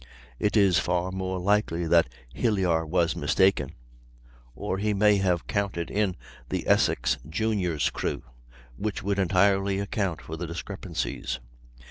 It 0.39 0.57
is 0.57 0.79
far 0.79 1.11
more 1.11 1.37
likely 1.37 1.85
that 1.85 2.09
Hilyar 2.33 2.87
was 2.87 3.15
mistaken; 3.15 3.73
or 4.55 4.79
he 4.79 4.95
may 4.95 5.17
have 5.17 5.45
counted 5.45 5.91
in 5.91 6.15
the 6.49 6.67
Essex 6.67 7.19
Junior's 7.29 7.91
crew, 7.91 8.23
which 8.77 9.03
would 9.03 9.19
entirely 9.19 9.77
account 9.79 10.19
for 10.19 10.35
the 10.37 10.47
discrepancies. 10.47 11.39